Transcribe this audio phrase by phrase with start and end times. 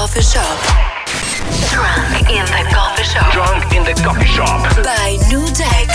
[0.00, 0.58] coffee shop.
[1.74, 3.32] Drunk in the coffee shop.
[3.32, 4.62] Drunk in the coffee shop.
[4.84, 5.88] By New Jack.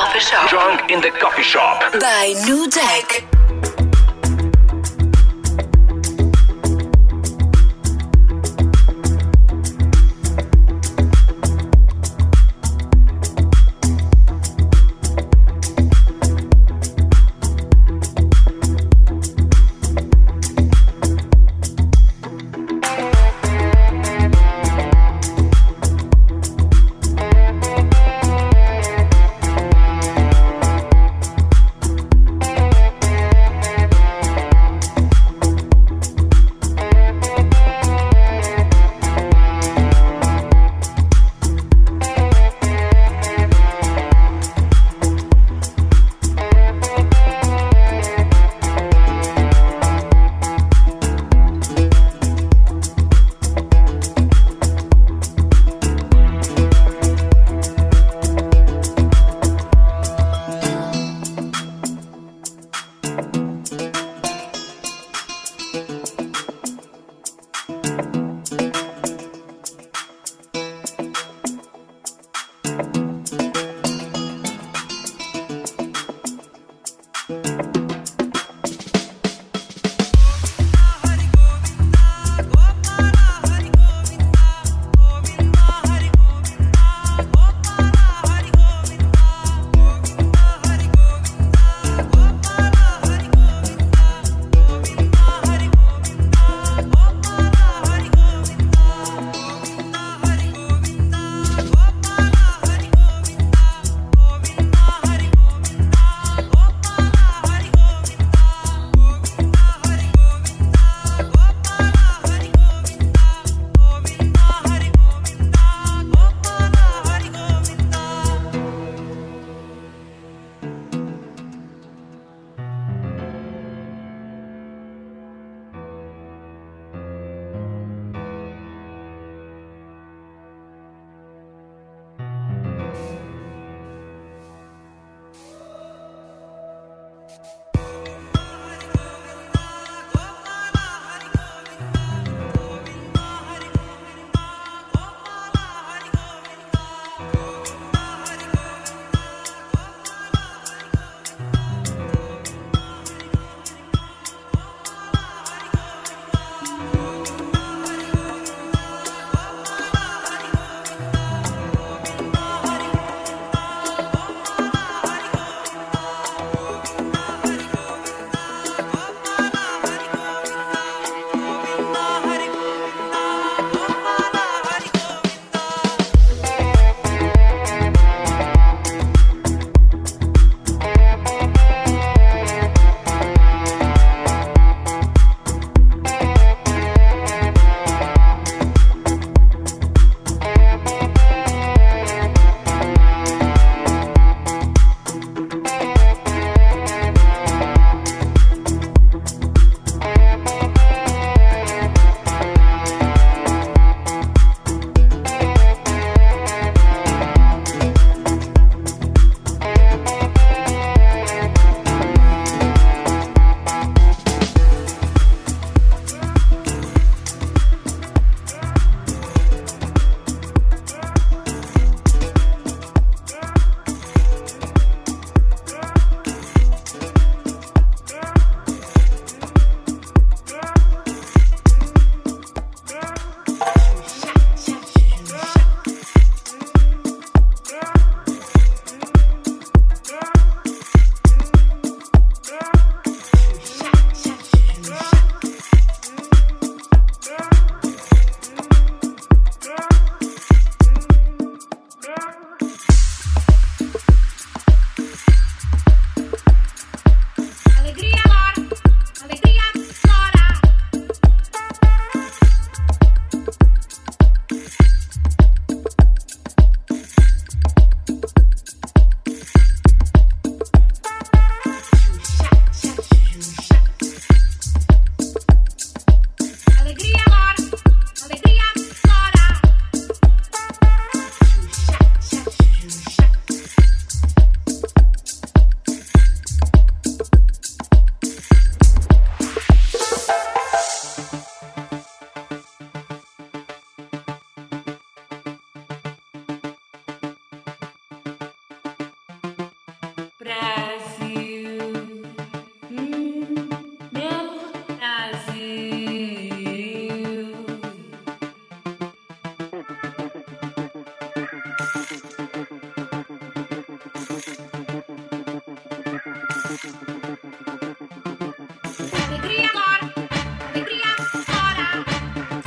[0.00, 0.48] Coffee Shop.
[0.48, 1.92] Drunk in the Coffee Shop.
[2.00, 3.26] By New Deck.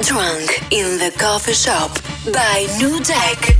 [0.05, 1.89] Drunk in the Coffee Shop
[2.33, 3.55] by New Deck.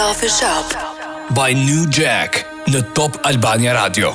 [0.00, 0.64] Coffee Shop
[1.36, 2.40] by New Jack
[2.72, 4.14] në Top Albania Radio.